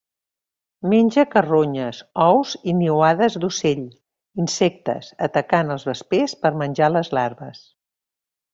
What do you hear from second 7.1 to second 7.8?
larves.